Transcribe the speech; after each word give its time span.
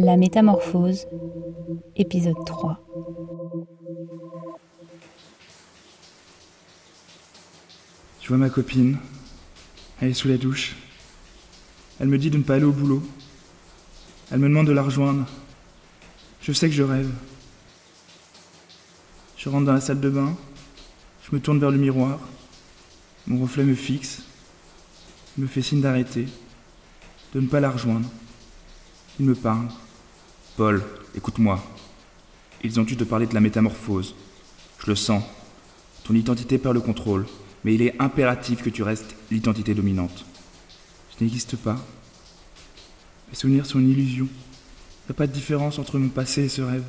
La 0.00 0.16
métamorphose, 0.16 1.06
épisode 1.94 2.44
3. 2.44 2.84
Je 8.20 8.28
vois 8.28 8.36
ma 8.36 8.50
copine. 8.50 8.98
Elle 10.00 10.10
est 10.10 10.14
sous 10.14 10.26
la 10.26 10.36
douche. 10.36 10.74
Elle 12.00 12.08
me 12.08 12.18
dit 12.18 12.28
de 12.28 12.38
ne 12.38 12.42
pas 12.42 12.54
aller 12.54 12.64
au 12.64 12.72
boulot. 12.72 13.04
Elle 14.32 14.40
me 14.40 14.48
demande 14.48 14.66
de 14.66 14.72
la 14.72 14.82
rejoindre. 14.82 15.26
Je 16.40 16.52
sais 16.52 16.68
que 16.68 16.74
je 16.74 16.82
rêve. 16.82 17.12
Je 19.36 19.48
rentre 19.48 19.66
dans 19.66 19.74
la 19.74 19.80
salle 19.80 20.00
de 20.00 20.10
bain. 20.10 20.34
Je 21.22 21.36
me 21.36 21.40
tourne 21.40 21.60
vers 21.60 21.70
le 21.70 21.78
miroir. 21.78 22.18
Mon 23.28 23.40
reflet 23.40 23.62
me 23.62 23.76
fixe. 23.76 24.22
me 25.38 25.46
fait 25.46 25.62
signe 25.62 25.82
d'arrêter. 25.82 26.26
De 27.32 27.40
ne 27.40 27.46
pas 27.46 27.60
la 27.60 27.70
rejoindre. 27.70 28.08
Il 29.20 29.26
me 29.26 29.36
parle. 29.36 29.68
Paul, 30.56 30.84
écoute-moi. 31.16 31.60
Ils 32.62 32.78
ont 32.78 32.84
dû 32.84 32.96
te 32.96 33.02
parler 33.02 33.26
de 33.26 33.34
la 33.34 33.40
métamorphose. 33.40 34.14
Je 34.78 34.86
le 34.86 34.94
sens. 34.94 35.24
Ton 36.04 36.14
identité 36.14 36.58
perd 36.58 36.74
le 36.74 36.80
contrôle, 36.80 37.26
mais 37.64 37.74
il 37.74 37.82
est 37.82 38.00
impératif 38.00 38.62
que 38.62 38.70
tu 38.70 38.84
restes 38.84 39.16
l'identité 39.32 39.74
dominante. 39.74 40.24
Je 41.10 41.24
n'existe 41.24 41.56
pas. 41.56 41.76
Mes 43.28 43.34
souvenirs 43.34 43.66
sont 43.66 43.80
une 43.80 43.90
illusion. 43.90 44.26
Il 44.26 45.10
n'y 45.10 45.10
a 45.10 45.14
pas 45.14 45.26
de 45.26 45.32
différence 45.32 45.80
entre 45.80 45.98
mon 45.98 46.08
passé 46.08 46.44
et 46.44 46.48
ce 46.48 46.62
rêve. 46.62 46.84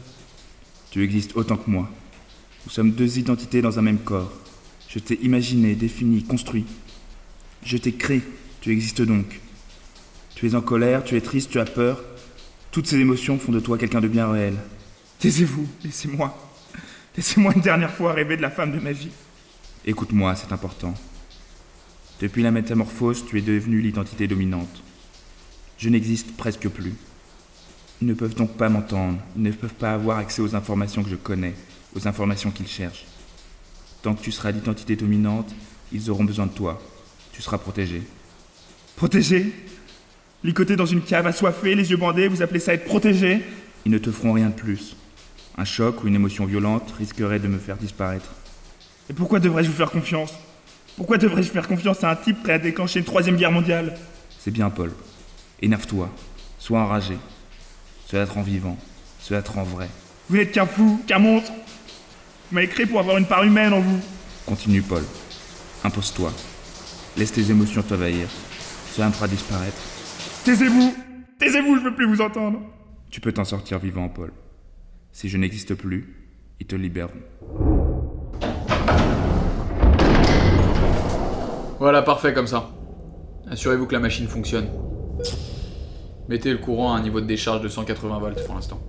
Tu 0.92 1.04
existes 1.04 1.36
autant 1.36 1.58
que 1.58 1.70
moi. 1.70 1.90
Nous 2.66 2.72
sommes 2.72 2.92
deux 2.92 3.18
identités 3.18 3.64
dans 3.64 3.80
un 3.80 3.82
même 3.82 4.00
corps. 4.00 4.32
Je 4.90 5.00
t'ai 5.00 5.20
imaginé, 5.24 5.74
défini, 5.74 6.24
construit. 6.24 6.66
Je 7.64 7.78
t'ai 7.78 7.94
créé. 7.94 8.22
Tu 8.62 8.72
existes 8.72 9.02
donc. 9.02 9.42
Tu 10.36 10.48
es 10.48 10.56
en 10.56 10.62
colère, 10.62 11.04
tu 11.04 11.18
es 11.18 11.22
triste, 11.22 11.50
tu 11.50 11.60
as 11.60 11.66
peur. 11.66 12.00
Toutes 12.76 12.88
ces 12.88 13.00
émotions 13.00 13.40
font 13.40 13.54
de 13.54 13.62
toi 13.62 13.78
quelqu'un 13.78 14.02
de 14.02 14.10
bien 14.10 14.30
réel. 14.30 14.58
Taisez-vous, 15.20 15.66
laissez-moi. 15.82 16.38
Laissez-moi 17.16 17.54
une 17.56 17.62
dernière 17.62 17.94
fois 17.94 18.12
rêver 18.12 18.36
de 18.36 18.42
la 18.42 18.52
femme 18.52 18.74
de 18.74 18.82
ma 18.82 18.92
vie. 18.92 19.12
Écoute-moi, 19.86 20.36
c'est 20.36 20.52
important. 20.52 20.94
Depuis 22.20 22.44
la 22.44 22.52
métamorphose, 22.52 23.26
tu 23.26 23.40
es 23.40 23.42
devenu 23.42 23.80
l'identité 23.80 24.28
dominante. 24.28 24.84
Je 25.78 25.88
n'existe 25.88 26.36
presque 26.36 26.68
plus. 26.68 26.94
Ils 28.02 28.10
ne 28.10 28.14
peuvent 28.14 28.36
donc 28.36 28.58
pas 28.58 28.68
m'entendre, 28.68 29.20
ils 29.38 29.44
ne 29.44 29.52
peuvent 29.54 29.74
pas 29.74 29.94
avoir 29.94 30.18
accès 30.18 30.42
aux 30.42 30.54
informations 30.54 31.02
que 31.02 31.10
je 31.10 31.16
connais, 31.16 31.54
aux 31.96 32.10
informations 32.10 32.52
qu'ils 32.52 32.68
cherchent. 32.68 33.06
Tant 34.02 34.16
que 34.16 34.22
tu 34.22 34.34
seras 34.34 34.52
l'identité 34.52 34.98
dominante, 34.98 35.56
ils 35.94 36.10
auront 36.10 36.26
besoin 36.26 36.48
de 36.48 36.52
toi. 36.52 36.82
Tu 37.32 37.42
seras 37.42 37.58
protégé. 37.58 38.02
Protégé? 38.98 39.54
Licoté 40.46 40.76
dans 40.76 40.86
une 40.86 41.02
cave 41.02 41.26
assoiffée, 41.26 41.74
les 41.74 41.90
yeux 41.90 41.98
bandés, 41.98 42.28
vous 42.28 42.44
appelez 42.44 42.60
ça 42.60 42.76
être 42.76 42.86
protégé 42.86 43.42
Ils 43.84 43.92
ne 43.92 43.98
te 43.98 44.12
feront 44.12 44.34
rien 44.34 44.50
de 44.50 44.54
plus. 44.54 44.96
Un 45.58 45.66
choc 45.66 46.04
ou 46.04 46.08
une 46.08 46.14
émotion 46.14 46.46
violente 46.46 46.94
risquerait 47.00 47.40
de 47.40 47.48
me 47.48 47.58
faire 47.58 47.78
disparaître. 47.78 48.30
Et 49.10 49.14
pourquoi 49.14 49.40
devrais-je 49.40 49.70
vous 49.70 49.76
faire 49.76 49.90
confiance? 49.90 50.36
Pourquoi 50.98 51.18
devrais-je 51.18 51.50
faire 51.50 51.68
confiance 51.68 52.04
à 52.04 52.12
un 52.12 52.16
type 52.16 52.44
prêt 52.44 52.54
à 52.54 52.60
déclencher 52.60 53.00
une 53.00 53.06
troisième 53.06 53.38
guerre 53.38 53.52
mondiale? 53.52 53.98
C'est 54.38 54.52
bien, 54.52 54.70
Paul. 54.70 54.92
Énerve-toi. 55.64 56.12
Sois 56.60 56.80
enragé. 56.80 57.18
Cela 58.06 58.28
te 58.28 58.34
rend 58.34 58.44
vivant. 58.44 58.78
Cela 59.20 59.42
te 59.42 59.52
rend 59.52 59.64
vrai. 59.64 59.90
Vous 60.30 60.38
n'êtes 60.38 60.52
qu'un 60.52 60.68
fou, 60.68 61.02
qu'un 61.08 61.18
monstre 61.18 61.52
Vous 61.52 62.56
m'avez 62.56 62.68
créé 62.68 62.86
pour 62.86 63.00
avoir 63.00 63.18
une 63.18 63.26
part 63.26 63.44
humaine 63.44 63.74
en 63.74 63.80
vous. 63.80 64.00
Continue, 64.46 64.84
Paul. 64.84 65.04
Impose-toi. 65.84 66.32
Laisse 67.18 67.32
tes 67.32 67.50
émotions 67.50 67.82
t'envahir. 67.82 68.28
Cela 68.94 69.08
me 69.08 69.12
fera 69.12 69.28
disparaître. 69.28 69.95
Taisez-vous 70.46 70.94
Taisez-vous, 71.40 71.80
je 71.80 71.84
veux 71.86 71.96
plus 71.96 72.06
vous 72.06 72.22
entendre 72.22 72.62
Tu 73.10 73.20
peux 73.20 73.32
t'en 73.32 73.46
sortir 73.46 73.80
vivant, 73.80 74.10
Paul. 74.10 74.32
Si 75.12 75.28
je 75.28 75.38
n'existe 75.38 75.74
plus, 75.74 76.30
ils 76.60 76.68
te 76.68 76.76
libéreront. 76.76 77.14
Voilà, 81.80 82.04
parfait 82.04 82.32
comme 82.32 82.46
ça. 82.46 82.70
Assurez-vous 83.50 83.88
que 83.88 83.94
la 83.94 84.00
machine 84.00 84.28
fonctionne. 84.28 84.68
Mettez 86.30 86.52
le 86.52 86.60
courant 86.60 86.94
à 86.94 86.98
un 87.00 87.02
niveau 87.02 87.22
de 87.22 87.26
décharge 87.26 87.62
de 87.62 87.68
180 87.68 88.20
volts 88.20 88.46
pour 88.46 88.54
l'instant. 88.54 88.80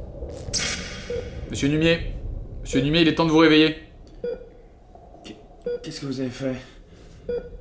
Monsieur 1.51 1.69
Numier 1.69 2.13
Monsieur 2.61 2.83
Numier, 2.83 3.01
il 3.01 3.09
est 3.09 3.15
temps 3.15 3.25
de 3.25 3.31
vous 3.31 3.39
réveiller. 3.39 3.77
Qu'est-ce 5.83 6.03
que 6.03 6.07
vous 6.07 6.21
avez 6.21 6.29
fait? 6.29 6.57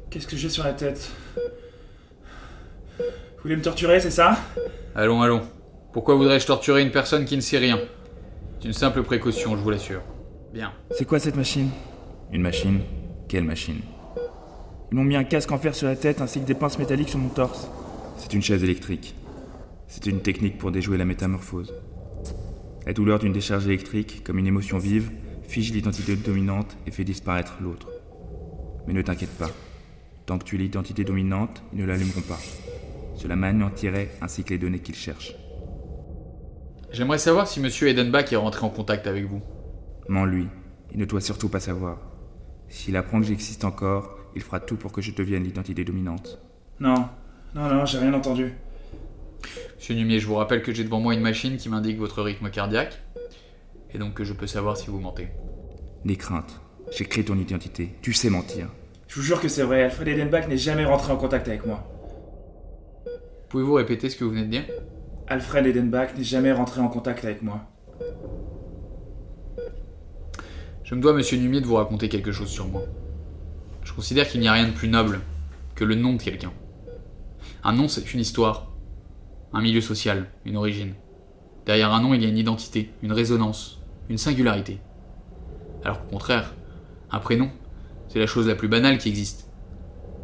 Qu'est-ce 0.10 0.28
que 0.28 0.36
j'ai 0.36 0.50
sur 0.50 0.66
la 0.66 0.74
tête? 0.74 1.12
Vous 3.46 3.50
voulez 3.50 3.58
me 3.58 3.62
torturer, 3.62 4.00
c'est 4.00 4.10
ça? 4.10 4.40
Allons, 4.96 5.22
allons. 5.22 5.44
Pourquoi 5.94 6.16
voudrais-je 6.16 6.48
torturer 6.48 6.82
une 6.82 6.90
personne 6.90 7.26
qui 7.26 7.36
ne 7.36 7.42
sait 7.42 7.60
rien? 7.60 7.80
C'est 8.60 8.70
une 8.70 8.74
simple 8.74 9.04
précaution, 9.04 9.56
je 9.56 9.62
vous 9.62 9.70
l'assure. 9.70 10.02
Bien. 10.52 10.74
C'est 10.90 11.06
quoi 11.06 11.20
cette 11.20 11.36
machine? 11.36 11.70
Une 12.32 12.42
machine? 12.42 12.80
Quelle 13.28 13.44
machine? 13.44 13.82
Ils 14.92 14.96
m'ont 14.96 15.04
mis 15.04 15.16
un 15.16 15.24
casque 15.24 15.52
en 15.52 15.60
fer 15.60 15.76
sur 15.76 15.86
la 15.86 15.96
tête 15.96 16.22
ainsi 16.22 16.40
que 16.40 16.46
des 16.48 16.56
pinces 16.56 16.80
métalliques 16.80 17.10
sur 17.10 17.20
mon 17.20 17.30
torse. 17.30 17.70
C'est 18.18 18.34
une 18.34 18.42
chaise 18.42 18.64
électrique. 18.64 19.14
C'est 19.88 20.08
une 20.08 20.22
technique 20.22 20.58
pour 20.58 20.72
déjouer 20.72 20.98
la 20.98 21.06
métamorphose. 21.06 21.72
La 22.88 22.94
douleur 22.94 23.20
d'une 23.20 23.34
décharge 23.34 23.68
électrique, 23.68 24.24
comme 24.24 24.40
une 24.40 24.48
émotion 24.48 24.80
vive, 24.80 25.12
fige 25.48 25.72
l'identité 25.72 26.16
dominante 26.16 26.76
et 26.88 26.92
fait 26.92 27.04
disparaître 27.04 27.58
l'autre. 27.62 27.90
Mais 28.88 28.94
ne 28.94 29.04
t'inquiète 29.04 29.38
pas. 29.38 29.52
Tant 30.26 30.40
que 30.40 30.46
tu 30.46 30.56
es 30.56 30.58
l'identité 30.58 31.04
dominante, 31.04 31.62
ils 31.74 31.82
ne 31.82 31.86
l'allumeront 31.86 32.22
pas. 32.22 32.40
Cela 33.16 33.36
m'anéantirait 33.36 34.12
ainsi 34.22 34.44
que 34.44 34.50
les 34.50 34.58
données 34.58 34.80
qu'ils 34.80 34.96
cherchent. 34.96 35.36
J'aimerais 36.92 37.18
savoir 37.18 37.48
si 37.48 37.60
Monsieur 37.60 37.88
Edenbach 37.90 38.32
est 38.32 38.38
rentré 38.38 38.66
en 38.66 38.70
contact 38.70 39.08
avec 39.08 39.26
vous. 39.26 39.42
Mens 40.08 40.26
lui. 40.26 40.48
Il 40.92 41.00
ne 41.00 41.06
doit 41.06 41.22
surtout 41.22 41.50
pas 41.50 41.60
savoir. 41.60 42.00
S'il 42.70 42.96
apprend 42.96 43.20
que 43.20 43.26
j'existe 43.26 43.66
encore, 43.66 44.18
il 44.36 44.42
fera 44.42 44.60
tout 44.60 44.78
pour 44.78 44.92
que 44.92 45.02
je 45.02 45.12
devienne 45.12 45.44
l'identité 45.44 45.84
dominante. 45.84 46.40
Non, 46.80 47.10
non, 47.54 47.68
non, 47.68 47.86
j'ai 47.86 47.98
rien 47.98 48.14
entendu. 48.14 48.54
Monsieur 49.76 49.96
Numier, 49.96 50.20
je 50.20 50.28
vous 50.28 50.36
rappelle 50.36 50.62
que 50.62 50.74
j'ai 50.74 50.84
devant 50.84 51.00
moi 51.00 51.14
une 51.14 51.22
machine 51.22 51.58
qui 51.58 51.70
m'indique 51.70 51.98
votre 51.98 52.22
rythme 52.22 52.50
cardiaque, 52.50 53.02
et 53.94 53.98
donc 53.98 54.14
que 54.14 54.24
je 54.24 54.34
peux 54.34 54.48
savoir 54.48 54.78
si 54.78 54.88
vous 54.88 55.00
mentez. 55.00 55.28
Des 56.04 56.16
craintes. 56.16 56.60
J'ai 56.92 57.06
créé 57.06 57.24
ton 57.24 57.38
identité. 57.38 57.96
Tu 58.02 58.14
sais 58.14 58.30
mentir. 58.30 58.70
Je 59.08 59.16
vous 59.16 59.22
jure 59.22 59.40
que 59.40 59.48
c'est 59.48 59.64
vrai, 59.64 59.84
Alfred 59.84 60.08
Edenbach 60.08 60.48
n'est 60.48 60.58
jamais 60.58 60.86
rentré 60.86 61.12
en 61.12 61.18
contact 61.18 61.48
avec 61.48 61.66
moi. 61.66 61.95
Pouvez-vous 63.50 63.74
répéter 63.74 64.10
ce 64.10 64.16
que 64.16 64.24
vous 64.24 64.32
venez 64.32 64.44
de 64.44 64.52
dire? 64.52 64.66
Alfred 65.28 65.66
Edenbach 65.66 66.16
n'est 66.18 66.24
jamais 66.24 66.52
rentré 66.52 66.82
en 66.82 66.88
contact 66.88 67.26
avec 67.26 67.42
moi. 67.42 67.62
Je 70.84 70.94
me 70.94 71.02
dois, 71.02 71.14
monsieur 71.14 71.38
Numier, 71.38 71.62
de 71.62 71.66
vous 71.66 71.76
raconter 71.76 72.10
quelque 72.10 72.32
chose 72.32 72.50
sur 72.50 72.68
moi. 72.68 72.84
Je 73.84 73.94
considère 73.94 74.28
qu'il 74.28 74.42
n'y 74.42 74.48
a 74.48 74.54
rien 74.54 74.68
de 74.68 74.74
plus 74.74 74.88
noble 74.88 75.22
que 75.74 75.84
le 75.84 75.96
nom 75.96 76.14
de 76.14 76.22
quelqu'un. 76.22 76.54
Un 77.64 77.74
nom, 77.74 77.88
c'est 77.88 78.14
une 78.14 78.20
histoire, 78.20 78.72
un 79.54 79.62
milieu 79.62 79.82
social, 79.82 80.28
une 80.46 80.58
origine. 80.58 80.94
Derrière 81.66 81.94
un 81.94 82.02
nom, 82.02 82.14
il 82.14 82.22
y 82.22 82.26
a 82.26 82.30
une 82.30 82.38
identité, 82.38 82.92
une 83.02 83.14
résonance, 83.14 83.82
une 84.10 84.20
singularité. 84.20 84.80
Alors 85.84 86.02
qu'au 86.02 86.10
contraire, 86.10 86.54
un 87.12 87.20
prénom, 87.20 87.50
c'est 88.08 88.20
la 88.20 88.28
chose 88.28 88.48
la 88.48 88.56
plus 88.56 88.68
banale 88.68 88.98
qui 88.98 89.10
existe. 89.10 89.50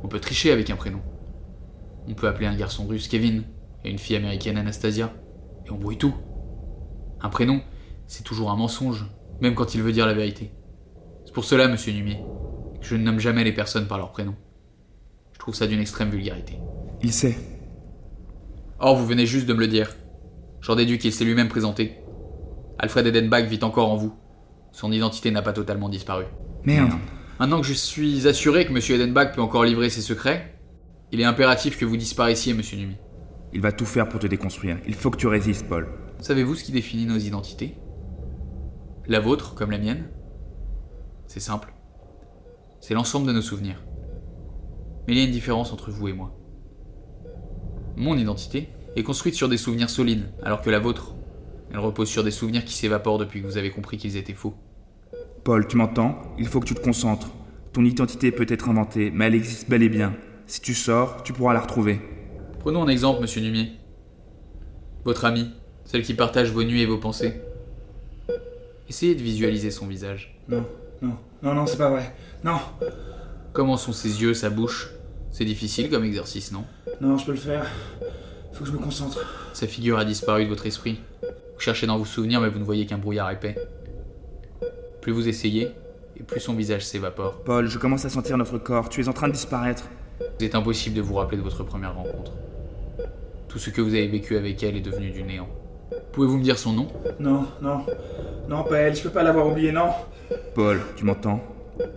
On 0.03 0.07
peut 0.07 0.19
tricher 0.19 0.51
avec 0.51 0.69
un 0.69 0.75
prénom. 0.75 1.01
On 2.07 2.13
peut 2.13 2.27
appeler 2.27 2.47
un 2.47 2.55
garçon 2.55 2.87
russe 2.87 3.07
Kevin 3.07 3.43
et 3.83 3.89
une 3.89 3.99
fille 3.99 4.15
américaine 4.15 4.57
Anastasia, 4.57 5.13
et 5.65 5.71
on 5.71 5.77
brouille 5.77 5.97
tout. 5.97 6.13
Un 7.21 7.29
prénom, 7.29 7.61
c'est 8.07 8.23
toujours 8.23 8.51
un 8.51 8.55
mensonge, 8.55 9.05
même 9.41 9.55
quand 9.55 9.75
il 9.75 9.81
veut 9.81 9.91
dire 9.91 10.05
la 10.05 10.13
vérité. 10.13 10.51
C'est 11.25 11.33
pour 11.33 11.45
cela, 11.45 11.67
monsieur 11.67 11.93
Numier, 11.93 12.19
que 12.79 12.87
je 12.87 12.95
ne 12.95 13.03
nomme 13.03 13.19
jamais 13.19 13.43
les 13.43 13.53
personnes 13.53 13.87
par 13.87 13.97
leur 13.97 14.11
prénom. 14.11 14.35
Je 15.33 15.39
trouve 15.39 15.55
ça 15.55 15.67
d'une 15.67 15.79
extrême 15.79 16.09
vulgarité. 16.09 16.57
Il 17.01 17.13
sait. 17.13 17.37
Or, 18.79 18.95
vous 18.95 19.05
venez 19.05 19.25
juste 19.25 19.47
de 19.47 19.53
me 19.53 19.59
le 19.59 19.67
dire. 19.67 19.95
J'en 20.61 20.75
déduis 20.75 20.97
qu'il 20.97 21.13
s'est 21.13 21.25
lui-même 21.25 21.47
présenté. 21.47 21.97
Alfred 22.77 23.05
Edenbach 23.05 23.45
vit 23.45 23.63
encore 23.63 23.91
en 23.91 23.95
vous. 23.95 24.13
Son 24.71 24.91
identité 24.91 25.31
n'a 25.31 25.41
pas 25.41 25.53
totalement 25.53 25.89
disparu. 25.89 26.25
Merde. 26.63 26.91
Maintenant 27.39 27.61
que 27.61 27.67
je 27.67 27.73
suis 27.73 28.27
assuré 28.27 28.65
que 28.65 28.71
Monsieur 28.71 28.95
Edenbach 28.95 29.33
peut 29.33 29.41
encore 29.41 29.63
livrer 29.63 29.89
ses 29.89 30.01
secrets, 30.01 30.60
il 31.11 31.19
est 31.19 31.25
impératif 31.25 31.77
que 31.77 31.85
vous 31.85 31.97
disparaissiez, 31.97 32.53
Monsieur 32.53 32.77
Numier. 32.77 32.97
Il 33.53 33.61
va 33.61 33.71
tout 33.71 33.85
faire 33.85 34.07
pour 34.07 34.19
te 34.19 34.27
déconstruire. 34.27 34.77
Il 34.87 34.93
faut 34.93 35.09
que 35.09 35.17
tu 35.17 35.27
résistes, 35.27 35.67
Paul. 35.67 35.87
Savez-vous 36.19 36.55
ce 36.55 36.63
qui 36.63 36.71
définit 36.71 37.05
nos 37.05 37.17
identités? 37.17 37.75
La 39.07 39.19
vôtre 39.19 39.55
comme 39.55 39.71
la 39.71 39.77
mienne? 39.77 40.09
C'est 41.27 41.39
simple. 41.39 41.73
C'est 42.79 42.93
l'ensemble 42.93 43.27
de 43.27 43.33
nos 43.33 43.41
souvenirs. 43.41 43.83
Mais 45.07 45.13
il 45.13 45.17
y 45.19 45.21
a 45.21 45.25
une 45.25 45.31
différence 45.31 45.73
entre 45.73 45.91
vous 45.91 46.07
et 46.07 46.13
moi. 46.13 46.37
Mon 47.97 48.17
identité 48.17 48.69
est 48.95 49.03
construite 49.03 49.35
sur 49.35 49.49
des 49.49 49.57
souvenirs 49.57 49.89
solides, 49.89 50.31
alors 50.43 50.61
que 50.61 50.69
la 50.69 50.79
vôtre, 50.79 51.15
elle 51.71 51.79
repose 51.79 52.07
sur 52.07 52.23
des 52.23 52.31
souvenirs 52.31 52.63
qui 52.63 52.73
s'évaporent 52.73 53.17
depuis 53.17 53.41
que 53.41 53.47
vous 53.47 53.57
avez 53.57 53.71
compris 53.71 53.97
qu'ils 53.97 54.15
étaient 54.15 54.33
faux. 54.33 54.55
Paul, 55.43 55.67
tu 55.67 55.75
m'entends? 55.75 56.21
Il 56.37 56.47
faut 56.47 56.59
que 56.59 56.65
tu 56.65 56.75
te 56.75 56.81
concentres. 56.81 57.31
Ton 57.73 57.83
identité 57.83 58.31
peut 58.31 58.45
être 58.47 58.69
inventée, 58.69 59.11
mais 59.11 59.25
elle 59.25 59.35
existe 59.35 59.69
bel 59.69 59.83
et 59.83 59.89
bien. 59.89 60.13
Si 60.51 60.59
tu 60.59 60.73
sors, 60.73 61.23
tu 61.23 61.31
pourras 61.31 61.53
la 61.53 61.61
retrouver. 61.61 62.01
Prenons 62.59 62.83
un 62.83 62.89
exemple, 62.89 63.21
monsieur 63.21 63.39
Numier. 63.39 63.71
Votre 65.05 65.23
ami, 65.23 65.49
Celle 65.85 66.03
qui 66.03 66.13
partage 66.13 66.51
vos 66.51 66.61
nuits 66.61 66.81
et 66.81 66.85
vos 66.85 66.97
pensées. 66.97 67.39
Essayez 68.89 69.15
de 69.15 69.21
visualiser 69.21 69.71
son 69.71 69.87
visage. 69.87 70.37
Non, 70.49 70.65
non, 71.01 71.15
non, 71.41 71.53
non, 71.53 71.65
c'est 71.65 71.77
pas 71.77 71.89
vrai. 71.89 72.13
Non, 72.43 72.57
Comment 73.53 73.77
sont 73.77 73.93
ses 73.93 74.21
yeux, 74.21 74.33
sa 74.33 74.49
bouche? 74.49 74.89
C'est 75.31 75.45
difficile 75.45 75.89
comme 75.89 76.03
exercice, 76.03 76.51
non? 76.51 76.65
Non, 76.99 77.17
je 77.17 77.27
peux 77.27 77.31
le 77.31 77.37
faire. 77.37 77.65
Faut 78.51 78.65
que 78.65 78.69
je 78.69 78.75
me 78.75 78.83
concentre. 78.83 79.19
Sa 79.53 79.67
figure 79.67 79.99
a 79.99 80.03
disparu 80.03 80.43
de 80.43 80.49
votre 80.49 80.65
esprit. 80.65 80.99
Vous 81.21 81.61
cherchez 81.61 81.87
dans 81.87 81.97
vos 81.97 82.03
souvenirs, 82.03 82.41
mais 82.41 82.49
vous 82.49 82.59
ne 82.59 82.65
voyez 82.65 82.85
qu'un 82.85 82.97
brouillard 82.97 83.31
épais. 83.31 83.55
Plus 84.99 85.13
vous 85.13 85.29
essayez, 85.29 85.69
et 86.17 86.23
plus 86.23 86.41
son 86.41 86.55
visage 86.55 86.85
s'évapore. 86.85 87.41
Paul, 87.45 87.69
je 87.69 87.77
commence 87.77 88.03
à 88.03 88.09
sentir 88.09 88.35
notre 88.35 88.57
corps. 88.57 88.89
Tu 88.89 88.99
es 88.99 89.07
en 89.07 89.13
train 89.13 89.29
de 89.29 89.33
disparaître. 89.33 89.85
Il 90.41 90.45
est 90.45 90.55
impossible 90.55 90.95
de 90.95 91.01
vous 91.01 91.13
rappeler 91.13 91.37
de 91.37 91.43
votre 91.43 91.63
première 91.63 91.95
rencontre. 91.95 92.31
Tout 93.47 93.59
ce 93.59 93.69
que 93.69 93.79
vous 93.79 93.93
avez 93.93 94.07
vécu 94.07 94.35
avec 94.37 94.63
elle 94.63 94.75
est 94.75 94.81
devenu 94.81 95.11
du 95.11 95.21
néant. 95.21 95.47
Pouvez-vous 96.13 96.37
me 96.39 96.43
dire 96.43 96.57
son 96.57 96.73
nom? 96.73 96.87
Non, 97.19 97.45
non, 97.61 97.85
non, 98.49 98.63
pas 98.63 98.77
elle. 98.77 98.95
Je 98.95 99.03
peux 99.03 99.11
pas 99.11 99.21
l'avoir 99.21 99.45
oublié, 99.45 99.71
non. 99.71 99.89
Paul, 100.55 100.81
tu 100.95 101.05
m'entends? 101.05 101.43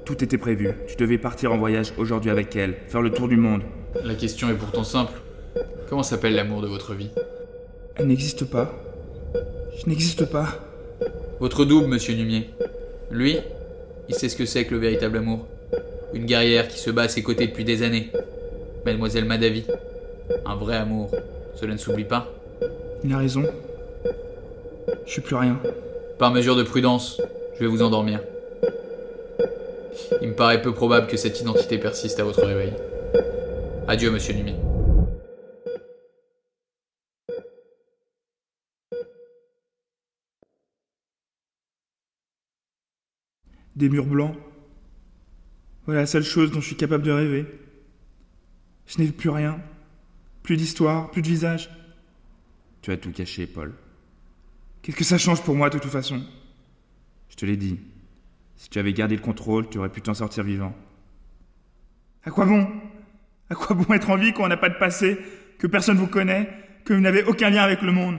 Tout 0.05 0.23
était 0.23 0.37
prévu. 0.37 0.75
Tu 0.87 0.96
devais 0.96 1.17
partir 1.17 1.55
en 1.55 1.56
voyage 1.56 1.94
aujourd'hui 1.96 2.31
avec 2.31 2.55
elle, 2.55 2.75
faire 2.87 3.00
le 3.00 3.11
tour 3.11 3.29
du 3.29 3.38
monde. 3.38 3.62
La 4.05 4.14
question 4.14 4.50
est 4.50 4.55
pourtant 4.55 4.85
simple. 4.85 5.14
Comment 5.88 6.02
s'appelle 6.02 6.35
l'amour 6.35 6.61
de 6.61 6.69
votre 6.69 6.93
vie? 6.93 7.12
Elle 7.96 8.08
n'existe 8.08 8.44
pas. 8.44 8.75
Je 9.79 9.88
n'existe 9.88 10.26
pas. 10.26 10.49
Votre 11.41 11.64
double, 11.64 11.87
monsieur 11.87 12.14
Numier. 12.14 12.50
Lui, 13.11 13.38
il 14.11 14.14
sait 14.14 14.29
ce 14.29 14.37
que 14.37 14.44
c'est 14.44 14.67
que 14.67 14.75
le 14.75 14.81
véritable 14.81 15.17
amour. 15.17 15.46
Une 16.12 16.26
guerrière 16.26 16.69
qui 16.69 16.79
se 16.79 16.91
bat 16.91 17.05
à 17.05 17.08
ses 17.08 17.23
côtés 17.23 17.46
depuis 17.46 17.64
des 17.64 17.82
années. 17.82 18.12
Mademoiselle 18.84 19.25
Madavi. 19.25 19.64
Un 20.44 20.56
vrai 20.56 20.76
amour. 20.76 21.10
Cela 21.54 21.72
ne 21.72 21.78
s'oublie 21.78 22.04
pas. 22.04 22.31
Il 23.02 23.12
a 23.12 23.19
raison. 23.19 23.44
Je 25.06 25.10
suis 25.10 25.20
plus 25.20 25.36
rien. 25.36 25.58
Par 26.19 26.32
mesure 26.32 26.56
de 26.56 26.62
prudence, 26.62 27.20
je 27.54 27.60
vais 27.60 27.66
vous 27.66 27.82
endormir. 27.82 28.20
Il 30.20 30.28
me 30.28 30.34
paraît 30.34 30.62
peu 30.62 30.72
probable 30.72 31.06
que 31.06 31.16
cette 31.16 31.40
identité 31.40 31.78
persiste 31.78 32.20
à 32.20 32.25
votre 32.25 32.44
réveil. 32.44 32.72
Adieu, 33.88 34.10
monsieur 34.10 34.34
Numier. 34.34 34.54
Des 43.76 43.88
murs 43.88 44.06
blancs. 44.06 44.36
Voilà 45.86 46.02
la 46.02 46.06
seule 46.06 46.22
chose 46.22 46.50
dont 46.50 46.60
je 46.60 46.66
suis 46.66 46.76
capable 46.76 47.02
de 47.02 47.10
rêver. 47.10 47.44
Je 48.86 48.98
n'ai 48.98 49.10
plus 49.10 49.31
rien. 49.31 49.60
Plus 50.42 50.56
d'histoire, 50.56 51.10
plus 51.10 51.22
de 51.22 51.28
visage. 51.28 51.70
Tu 52.82 52.92
as 52.92 52.96
tout 52.96 53.12
caché, 53.12 53.46
Paul. 53.46 53.72
Qu'est-ce 54.82 54.96
que 54.96 55.04
ça 55.04 55.16
change 55.16 55.42
pour 55.42 55.54
moi 55.54 55.70
de 55.70 55.78
toute 55.78 55.90
façon? 55.90 56.22
Je 57.31 57.36
te 57.36 57.46
l'ai 57.46 57.56
dit. 57.56 57.81
Si 58.56 58.69
tu 58.69 58.78
avais 58.78 58.92
gardé 58.92 59.16
le 59.16 59.22
contrôle, 59.22 59.69
tu 59.69 59.78
aurais 59.78 59.88
pu 59.88 60.02
t'en 60.02 60.14
sortir 60.14 60.44
vivant. 60.44 60.75
À 62.25 62.31
quoi 62.31 62.44
bon? 62.44 62.69
À 63.50 63.54
quoi 63.54 63.75
bon 63.75 63.92
être 63.94 64.10
en 64.10 64.16
vie 64.16 64.32
quand 64.32 64.44
on 64.44 64.48
n'a 64.48 64.56
pas 64.56 64.69
de 64.69 64.78
passé, 64.78 65.19
que 65.58 65.66
personne 65.66 65.96
vous 65.96 66.06
connaît, 66.06 66.50
que 66.84 66.92
vous 66.92 67.00
n'avez 67.00 67.25
aucun 67.25 67.50
lien 67.50 67.62
avec 67.62 67.82
le 67.82 67.92
monde? 67.92 68.19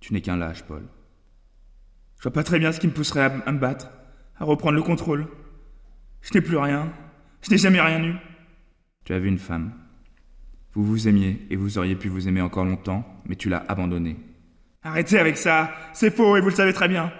Tu 0.00 0.12
n'es 0.12 0.20
qu'un 0.20 0.36
lâche, 0.36 0.62
Paul. 0.62 0.84
Je 2.18 2.22
vois 2.22 2.32
pas 2.32 2.44
très 2.44 2.60
bien 2.60 2.70
ce 2.70 2.78
qui 2.78 2.86
me 2.86 2.92
pousserait 2.92 3.22
à, 3.22 3.42
à 3.46 3.52
me 3.52 3.58
battre, 3.58 3.90
à 4.38 4.44
reprendre 4.44 4.76
le 4.76 4.82
contrôle. 4.82 5.26
Je 6.20 6.32
n'ai 6.34 6.40
plus 6.40 6.56
rien. 6.56 6.92
Je 7.42 7.50
n'ai 7.50 7.58
jamais 7.58 7.80
rien 7.80 8.02
eu. 8.02 8.14
Tu 9.04 9.12
as 9.12 9.18
vu 9.18 9.28
une 9.28 9.38
femme. 9.38 9.72
Vous 10.72 10.84
vous 10.84 11.08
aimiez 11.08 11.46
et 11.50 11.56
vous 11.56 11.78
auriez 11.78 11.96
pu 11.96 12.08
vous 12.08 12.28
aimer 12.28 12.40
encore 12.40 12.64
longtemps, 12.64 13.04
mais 13.26 13.36
tu 13.36 13.48
l'as 13.48 13.64
abandonnée. 13.68 14.16
Arrêtez 14.82 15.18
avec 15.18 15.36
ça 15.36 15.72
C'est 15.92 16.14
faux 16.14 16.36
et 16.36 16.40
vous 16.40 16.48
le 16.48 16.54
savez 16.54 16.72
très 16.72 16.88
bien 16.88 17.12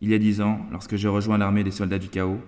Il 0.00 0.10
y 0.10 0.14
a 0.14 0.18
dix 0.18 0.40
ans, 0.40 0.66
lorsque 0.72 0.96
j'ai 0.96 1.08
rejoint 1.08 1.38
l'armée 1.38 1.64
des 1.64 1.70
soldats 1.70 1.98
du 1.98 2.08
chaos, 2.08 2.40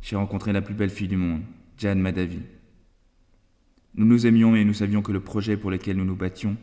j'ai 0.00 0.16
rencontré 0.16 0.52
la 0.52 0.62
plus 0.62 0.74
belle 0.74 0.90
fille 0.90 1.08
du 1.08 1.16
monde, 1.16 1.42
Jan 1.76 1.96
Madavi. 1.96 2.40
Nous 3.94 4.06
nous 4.06 4.26
aimions 4.26 4.56
et 4.56 4.64
nous 4.64 4.74
savions 4.74 5.02
que 5.02 5.12
le 5.12 5.20
projet 5.20 5.56
pour 5.56 5.70
lequel 5.70 5.96
nous 5.96 6.04
nous 6.04 6.16
battions 6.16 6.56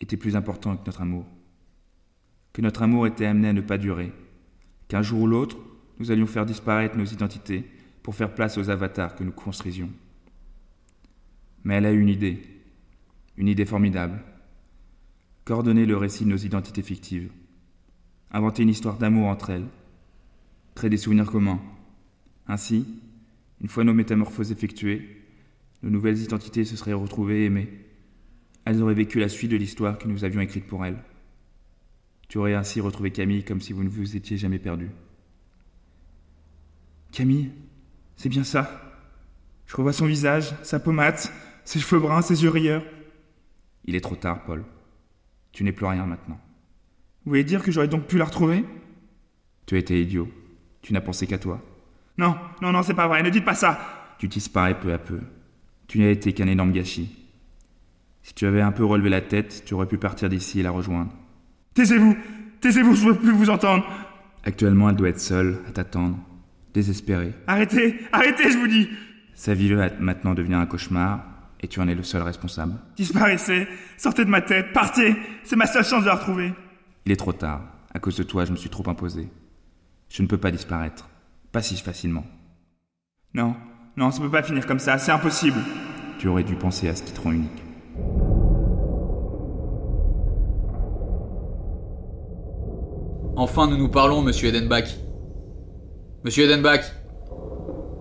était 0.00 0.18
plus 0.18 0.36
important 0.36 0.76
que 0.76 0.86
notre 0.86 1.00
amour. 1.00 1.24
Que 2.52 2.60
notre 2.60 2.82
amour 2.82 3.06
était 3.06 3.26
amené 3.26 3.48
à 3.48 3.52
ne 3.52 3.62
pas 3.62 3.78
durer. 3.78 4.12
Qu'un 4.88 5.02
jour 5.02 5.22
ou 5.22 5.26
l'autre, 5.26 5.56
nous 5.98 6.10
allions 6.10 6.26
faire 6.26 6.44
disparaître 6.44 6.98
nos 6.98 7.04
identités 7.04 7.64
pour 8.02 8.14
faire 8.14 8.34
place 8.34 8.58
aux 8.58 8.68
avatars 8.68 9.14
que 9.14 9.24
nous 9.24 9.32
construisions. 9.32 9.90
Mais 11.64 11.74
elle 11.74 11.86
a 11.86 11.92
une 11.92 12.08
idée, 12.08 12.42
une 13.36 13.48
idée 13.48 13.64
formidable. 13.64 14.22
Coordonner 15.44 15.86
le 15.86 15.96
récit 15.96 16.24
de 16.24 16.30
nos 16.30 16.36
identités 16.36 16.82
fictives. 16.82 17.30
Inventer 18.30 18.62
une 18.62 18.68
histoire 18.68 18.98
d'amour 18.98 19.28
entre 19.28 19.50
elles. 19.50 19.66
Créer 20.74 20.90
des 20.90 20.96
souvenirs 20.96 21.30
communs. 21.30 21.60
Ainsi, 22.46 22.86
une 23.60 23.68
fois 23.68 23.84
nos 23.84 23.94
métamorphoses 23.94 24.52
effectuées, 24.52 25.22
nos 25.82 25.90
nouvelles 25.90 26.22
identités 26.22 26.64
se 26.64 26.76
seraient 26.76 26.92
retrouvées 26.92 27.42
et 27.42 27.44
aimées. 27.46 27.68
Elles 28.64 28.82
auraient 28.82 28.94
vécu 28.94 29.20
la 29.20 29.28
suite 29.28 29.50
de 29.50 29.56
l'histoire 29.56 29.98
que 29.98 30.08
nous 30.08 30.24
avions 30.24 30.40
écrite 30.40 30.66
pour 30.66 30.84
elles. 30.84 31.02
Tu 32.28 32.38
aurais 32.38 32.54
ainsi 32.54 32.80
retrouvé 32.80 33.10
Camille 33.10 33.44
comme 33.44 33.60
si 33.60 33.72
vous 33.72 33.84
ne 33.84 33.88
vous 33.88 34.16
étiez 34.16 34.36
jamais 34.36 34.58
perdu. 34.58 34.90
Camille, 37.12 37.50
c'est 38.16 38.28
bien 38.28 38.44
ça? 38.44 38.80
Je 39.66 39.76
revois 39.76 39.92
son 39.92 40.06
visage, 40.06 40.54
sa 40.62 40.80
pommade, 40.80 41.20
ses 41.64 41.80
cheveux 41.80 42.00
bruns, 42.00 42.22
ses 42.22 42.42
yeux 42.42 42.50
rieurs. 42.50 42.84
Il 43.84 43.96
est 43.96 44.00
trop 44.00 44.16
tard, 44.16 44.44
Paul. 44.44 44.64
Tu 45.52 45.64
n'es 45.64 45.72
plus 45.72 45.86
rien 45.86 46.06
maintenant. 46.06 46.38
Vous 47.24 47.30
voulez 47.30 47.44
dire 47.44 47.62
que 47.62 47.72
j'aurais 47.72 47.88
donc 47.88 48.06
pu 48.06 48.18
la 48.18 48.24
retrouver? 48.24 48.64
Tu 49.66 49.76
as 49.76 49.78
été 49.78 50.00
idiot. 50.00 50.28
Tu 50.82 50.92
n'as 50.92 51.00
pensé 51.00 51.26
qu'à 51.26 51.38
toi. 51.38 51.62
Non, 52.18 52.36
non, 52.60 52.72
non, 52.72 52.82
c'est 52.82 52.94
pas 52.94 53.08
vrai, 53.08 53.22
ne 53.22 53.30
dites 53.30 53.44
pas 53.44 53.54
ça 53.54 53.78
Tu 54.18 54.28
disparais 54.28 54.78
peu 54.78 54.92
à 54.92 54.98
peu. 54.98 55.20
Tu 55.86 55.98
n'as 55.98 56.10
été 56.10 56.32
qu'un 56.32 56.46
énorme 56.46 56.72
gâchis. 56.72 57.16
Si 58.22 58.34
tu 58.34 58.46
avais 58.46 58.60
un 58.60 58.72
peu 58.72 58.84
relevé 58.84 59.10
la 59.10 59.20
tête, 59.20 59.64
tu 59.66 59.74
aurais 59.74 59.86
pu 59.86 59.98
partir 59.98 60.28
d'ici 60.28 60.60
et 60.60 60.62
la 60.62 60.70
rejoindre. 60.70 61.12
Taisez-vous 61.74 62.16
Taisez-vous, 62.60 62.94
je 62.94 63.08
veux 63.08 63.14
plus 63.14 63.32
vous 63.32 63.50
entendre 63.50 63.84
Actuellement, 64.44 64.88
elle 64.88 64.96
doit 64.96 65.08
être 65.08 65.20
seule, 65.20 65.58
à 65.68 65.72
t'attendre, 65.72 66.18
désespérée. 66.72 67.32
Arrêtez 67.46 68.00
Arrêtez, 68.12 68.50
je 68.50 68.58
vous 68.58 68.68
dis 68.68 68.88
Sa 69.34 69.54
vie 69.54 69.72
va 69.72 69.90
maintenant 69.98 70.34
devenir 70.34 70.58
un 70.58 70.66
cauchemar, 70.66 71.24
et 71.64 71.68
tu 71.68 71.80
en 71.80 71.88
es 71.88 71.94
le 71.94 72.02
seul 72.02 72.20
responsable. 72.20 72.74
Disparaissez 72.94 73.66
Sortez 73.96 74.26
de 74.26 74.30
ma 74.30 74.42
tête 74.42 74.74
Partez 74.74 75.16
C'est 75.44 75.56
ma 75.56 75.66
seule 75.66 75.84
chance 75.84 76.02
de 76.02 76.08
la 76.08 76.16
retrouver 76.16 76.52
Il 77.06 77.12
est 77.12 77.16
trop 77.16 77.32
tard. 77.32 77.62
À 77.94 77.98
cause 77.98 78.16
de 78.16 78.22
toi, 78.22 78.44
je 78.44 78.52
me 78.52 78.56
suis 78.56 78.68
trop 78.68 78.86
imposé. 78.86 79.30
Je 80.10 80.22
ne 80.22 80.26
peux 80.26 80.36
pas 80.36 80.50
disparaître. 80.50 81.08
Pas 81.52 81.62
si 81.62 81.74
facilement. 81.78 82.24
Non, 83.32 83.56
non, 83.96 84.10
ça 84.10 84.20
peut 84.20 84.30
pas 84.30 84.42
finir 84.42 84.66
comme 84.66 84.78
ça, 84.78 84.98
c'est 84.98 85.10
impossible. 85.10 85.58
Tu 86.18 86.28
aurais 86.28 86.44
dû 86.44 86.54
penser 86.54 86.86
à 86.88 86.94
ce 86.94 87.02
qui 87.02 87.12
te 87.12 87.20
rend 87.20 87.32
unique. 87.32 87.62
Enfin, 93.36 93.68
nous 93.68 93.78
nous 93.78 93.88
parlons, 93.88 94.20
monsieur 94.20 94.48
Edenbach. 94.48 94.90
Monsieur 96.24 96.44
Edenbach 96.44 96.84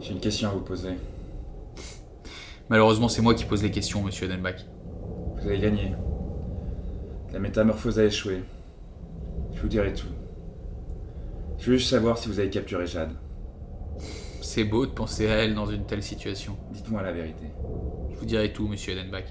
J'ai 0.02 0.12
une 0.12 0.20
question 0.20 0.50
à 0.50 0.52
vous 0.52 0.62
poser. 0.62 0.96
Malheureusement, 2.74 3.08
c'est 3.08 3.22
moi 3.22 3.36
qui 3.36 3.46
pose 3.46 3.62
les 3.62 3.70
questions, 3.70 4.02
monsieur 4.02 4.26
Edenbach. 4.26 4.66
Vous 5.36 5.48
avez 5.48 5.60
gagné. 5.60 5.94
La 7.32 7.38
métamorphose 7.38 8.00
a 8.00 8.06
échoué. 8.06 8.42
Je 9.54 9.62
vous 9.62 9.68
dirai 9.68 9.94
tout. 9.94 10.08
Je 11.60 11.70
veux 11.70 11.78
juste 11.78 11.92
savoir 11.92 12.18
si 12.18 12.30
vous 12.30 12.40
avez 12.40 12.50
capturé 12.50 12.88
Jade. 12.88 13.12
C'est 14.42 14.64
beau 14.64 14.88
de 14.88 14.92
penser 14.92 15.28
à 15.28 15.36
elle 15.36 15.54
dans 15.54 15.68
une 15.68 15.86
telle 15.86 16.02
situation. 16.02 16.58
Dites-moi 16.72 17.04
la 17.04 17.12
vérité. 17.12 17.46
Je 18.12 18.18
vous 18.18 18.26
dirai 18.26 18.52
tout, 18.52 18.68
monsieur 18.68 18.94
Edenbach. 18.94 19.26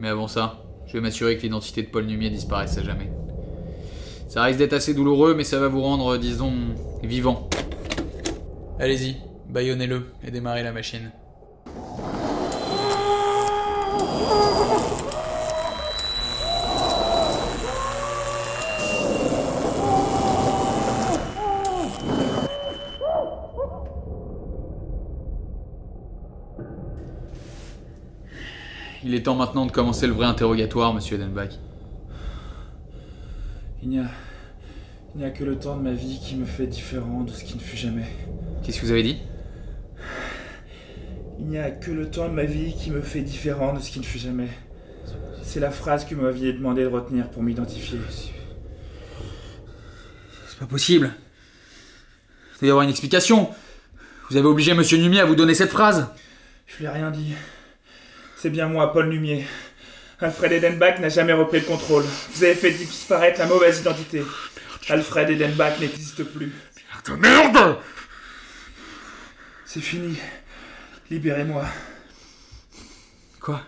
Mais 0.00 0.08
avant 0.08 0.26
ça, 0.26 0.64
je 0.88 0.94
vais 0.94 1.00
m'assurer 1.00 1.36
que 1.36 1.42
l'identité 1.42 1.84
de 1.84 1.90
Paul 1.90 2.06
Numier 2.06 2.30
disparaisse 2.30 2.76
à 2.76 2.82
jamais. 2.82 3.12
Ça 4.26 4.42
risque 4.42 4.58
d'être 4.58 4.72
assez 4.72 4.94
douloureux, 4.94 5.36
mais 5.36 5.44
ça 5.44 5.60
va 5.60 5.68
vous 5.68 5.82
rendre, 5.82 6.16
disons, 6.16 6.54
vivant. 7.04 7.48
Allez-y, 8.80 9.14
baillonnez-le 9.48 10.06
et 10.26 10.32
démarrez 10.32 10.64
la 10.64 10.72
machine. 10.72 11.12
Il 29.04 29.14
est 29.14 29.22
temps 29.22 29.36
maintenant 29.36 29.64
de 29.64 29.72
commencer 29.72 30.06
le 30.06 30.12
vrai 30.12 30.26
interrogatoire, 30.26 30.92
monsieur 30.92 31.16
Edenbach. 31.16 31.58
Il 33.82 33.88
n'y 33.88 33.98
a. 34.00 34.04
Il 35.14 35.20
n'y 35.20 35.24
a 35.24 35.30
que 35.30 35.44
le 35.44 35.58
temps 35.58 35.76
de 35.76 35.82
ma 35.82 35.92
vie 35.92 36.20
qui 36.22 36.36
me 36.36 36.44
fait 36.44 36.66
différent 36.66 37.22
de 37.22 37.30
ce 37.30 37.42
qui 37.42 37.54
ne 37.54 37.60
fut 37.60 37.78
jamais. 37.78 38.04
Qu'est-ce 38.62 38.80
que 38.80 38.84
vous 38.84 38.92
avez 38.92 39.02
dit? 39.02 39.16
Il 41.38 41.46
n'y 41.46 41.58
a 41.58 41.70
que 41.70 41.90
le 41.90 42.10
temps 42.10 42.28
de 42.28 42.34
ma 42.34 42.44
vie 42.44 42.74
qui 42.74 42.90
me 42.90 43.00
fait 43.00 43.20
différent 43.20 43.72
de 43.72 43.80
ce 43.80 43.90
qui 43.90 44.00
ne 44.00 44.04
fut 44.04 44.18
jamais. 44.18 44.48
C'est 45.42 45.60
la 45.60 45.70
phrase 45.70 46.04
que 46.04 46.14
vous 46.14 46.22
m'aviez 46.22 46.52
demandé 46.52 46.82
de 46.82 46.88
retenir 46.88 47.30
pour 47.30 47.42
m'identifier. 47.42 47.98
C'est 50.48 50.58
pas 50.58 50.66
possible. 50.66 51.12
Il 52.56 52.60
doit 52.60 52.68
y 52.68 52.70
avoir 52.70 52.82
une 52.82 52.90
explication. 52.90 53.48
Vous 54.30 54.36
avez 54.36 54.46
obligé 54.46 54.74
Monsieur 54.74 54.98
Numier 54.98 55.20
à 55.20 55.24
vous 55.24 55.36
donner 55.36 55.54
cette 55.54 55.70
phrase. 55.70 56.08
Je 56.66 56.78
lui 56.78 56.84
ai 56.84 56.88
rien 56.88 57.10
dit. 57.10 57.34
C'est 58.36 58.50
bien 58.50 58.66
moi, 58.66 58.92
Paul 58.92 59.08
Lumier. 59.08 59.46
Alfred 60.20 60.52
Edenbach 60.52 60.98
n'a 60.98 61.08
jamais 61.08 61.32
repris 61.32 61.60
le 61.60 61.66
contrôle. 61.66 62.04
Vous 62.32 62.44
avez 62.44 62.54
fait 62.54 62.72
disparaître 62.72 63.38
la 63.38 63.46
mauvaise 63.46 63.80
identité. 63.80 64.22
Alfred 64.88 65.30
Edenbach 65.30 65.78
n'existe 65.78 66.24
plus. 66.24 66.52
Merde, 67.08 67.54
merde 67.54 67.78
C'est 69.64 69.80
fini. 69.80 70.18
Libérez-moi. 71.10 71.64
Quoi? 73.40 73.62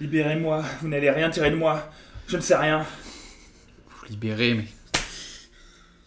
Libérez-moi. 0.00 0.64
Vous 0.80 0.88
n'allez 0.88 1.10
rien 1.10 1.28
tirer 1.28 1.50
de 1.50 1.56
moi. 1.56 1.90
Je 2.26 2.36
ne 2.36 2.42
sais 2.42 2.56
rien. 2.56 2.86
Vous 3.88 4.06
libérez, 4.06 4.54
mais. 4.54 4.66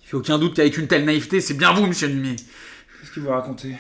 Il 0.02 0.08
fait 0.08 0.18
aucun 0.18 0.40
doute 0.40 0.56
qu'avec 0.56 0.78
une 0.78 0.88
telle 0.88 1.06
naïveté, 1.06 1.42
c'est 1.42 1.54
bien 1.54 1.74
vous, 1.74 1.86
Monsieur 1.86 2.08
Numier. 2.08 2.36
Qu'est-ce 2.36 3.12
que 3.12 3.20
vous 3.20 3.30
racontez? 3.30 3.78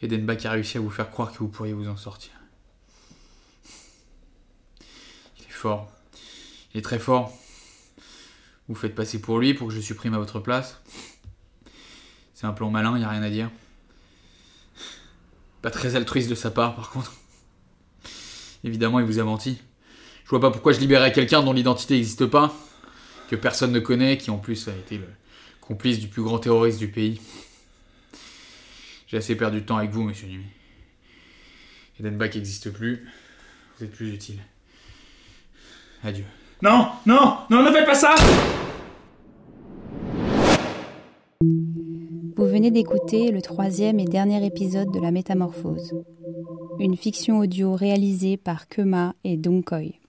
Edenbach 0.00 0.44
a 0.46 0.50
réussi 0.52 0.78
à 0.78 0.80
vous 0.80 0.90
faire 0.90 1.10
croire 1.10 1.30
que 1.32 1.38
vous 1.38 1.48
pourriez 1.48 1.72
vous 1.72 1.88
en 1.88 1.96
sortir. 1.96 2.32
Il 5.38 5.44
est 5.44 5.50
fort. 5.50 5.92
Il 6.74 6.78
est 6.78 6.82
très 6.82 6.98
fort. 6.98 7.32
Vous 8.68 8.74
faites 8.74 8.94
passer 8.94 9.20
pour 9.20 9.38
lui 9.38 9.54
pour 9.54 9.68
que 9.68 9.74
je 9.74 9.80
supprime 9.80 10.14
à 10.14 10.18
votre 10.18 10.40
place. 10.40 10.80
C'est 12.42 12.48
un 12.48 12.52
plan 12.52 12.70
malin, 12.70 12.98
y 12.98 13.04
a 13.04 13.08
rien 13.08 13.22
à 13.22 13.30
dire. 13.30 13.52
Pas 15.62 15.70
très 15.70 15.94
altruiste 15.94 16.28
de 16.28 16.34
sa 16.34 16.50
part, 16.50 16.74
par 16.74 16.90
contre. 16.90 17.12
Évidemment, 18.64 18.98
il 18.98 19.06
vous 19.06 19.20
a 19.20 19.22
menti. 19.22 19.60
Je 20.24 20.30
vois 20.30 20.40
pas 20.40 20.50
pourquoi 20.50 20.72
je 20.72 20.80
libérais 20.80 21.12
quelqu'un 21.12 21.44
dont 21.44 21.52
l'identité 21.52 21.94
n'existe 21.94 22.26
pas, 22.26 22.52
que 23.30 23.36
personne 23.36 23.70
ne 23.70 23.78
connaît, 23.78 24.18
qui 24.18 24.32
en 24.32 24.38
plus 24.38 24.66
a 24.66 24.72
été 24.72 24.98
le 24.98 25.06
complice 25.60 26.00
du 26.00 26.08
plus 26.08 26.24
grand 26.24 26.40
terroriste 26.40 26.80
du 26.80 26.88
pays. 26.88 27.20
J'ai 29.06 29.18
assez 29.18 29.36
perdu 29.36 29.60
de 29.60 29.66
temps 29.66 29.76
avec 29.76 29.92
vous, 29.92 30.02
monsieur 30.02 30.26
Numy. 30.26 30.46
Edenbach 32.00 32.34
n'existe 32.34 32.72
plus. 32.72 33.08
Vous 33.78 33.84
êtes 33.84 33.92
plus 33.92 34.12
utile. 34.12 34.40
Adieu. 36.02 36.24
Non, 36.60 36.90
non, 37.06 37.36
non, 37.50 37.62
ne 37.62 37.70
faites 37.70 37.86
pas 37.86 37.94
ça 37.94 38.16
venez 42.62 42.70
d'écouter 42.70 43.32
le 43.32 43.42
troisième 43.42 43.98
et 43.98 44.04
dernier 44.04 44.46
épisode 44.46 44.92
de 44.92 45.00
La 45.00 45.10
Métamorphose, 45.10 45.92
une 46.78 46.96
fiction 46.96 47.40
audio 47.40 47.74
réalisée 47.74 48.36
par 48.36 48.68
Kema 48.68 49.16
et 49.24 49.36
Donkoy. 49.36 50.01